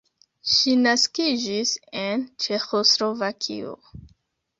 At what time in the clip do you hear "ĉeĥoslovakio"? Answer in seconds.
2.45-3.75